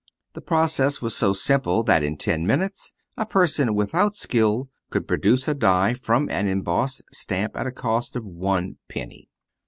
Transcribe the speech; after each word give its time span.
The 0.33 0.41
process 0.41 0.99
was 0.99 1.15
so 1.15 1.31
simple 1.31 1.83
that 1.83 2.01
in 2.01 2.17
ten 2.17 2.47
minutes 2.47 2.91
a 3.17 3.23
person 3.23 3.75
without 3.75 4.15
skill 4.15 4.67
could 4.89 5.07
produce 5.07 5.47
a 5.47 5.53
die 5.53 5.93
from 5.93 6.27
an 6.31 6.47
embossed 6.47 7.03
stamp 7.11 7.55
at 7.55 7.67
a 7.67 7.71
cost 7.71 8.15
of 8.15 8.25
one 8.25 8.77
penny. 8.89 9.29